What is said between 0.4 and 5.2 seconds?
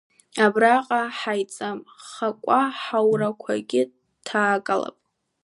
Абраҟа ҳаиҵамхакәа ҳаурақәагьы ҭаагалап…